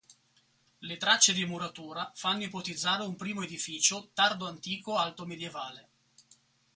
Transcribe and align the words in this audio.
Le 0.79 0.97
tracce 0.97 1.31
di 1.31 1.45
muratura 1.45 2.11
fanno 2.15 2.41
ipotizzare 2.41 3.03
un 3.03 3.15
primo 3.15 3.43
edificio 3.43 4.09
tardoantico-altomedievale. 4.15 5.89